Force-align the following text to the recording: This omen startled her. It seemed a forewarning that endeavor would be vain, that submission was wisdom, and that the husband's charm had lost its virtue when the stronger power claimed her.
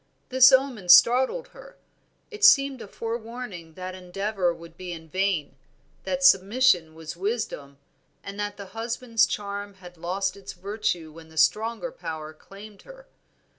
This 0.29 0.51
omen 0.51 0.89
startled 0.89 1.49
her. 1.49 1.75
It 2.31 2.43
seemed 2.43 2.81
a 2.81 2.87
forewarning 2.87 3.75
that 3.75 3.93
endeavor 3.93 4.51
would 4.51 4.75
be 4.75 4.97
vain, 4.97 5.55
that 6.05 6.23
submission 6.23 6.95
was 6.95 7.15
wisdom, 7.15 7.77
and 8.23 8.39
that 8.39 8.57
the 8.57 8.65
husband's 8.73 9.27
charm 9.27 9.75
had 9.75 9.97
lost 9.97 10.35
its 10.35 10.53
virtue 10.53 11.11
when 11.11 11.29
the 11.29 11.37
stronger 11.37 11.91
power 11.91 12.33
claimed 12.33 12.81
her. 12.81 13.05